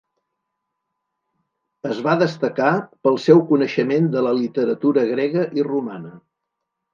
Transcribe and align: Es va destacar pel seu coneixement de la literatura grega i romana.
Es 1.89 1.99
va 2.07 2.15
destacar 2.21 2.69
pel 3.09 3.19
seu 3.27 3.43
coneixement 3.51 4.09
de 4.17 4.25
la 4.29 4.33
literatura 4.39 5.05
grega 5.13 5.45
i 5.61 5.69
romana. 5.69 6.13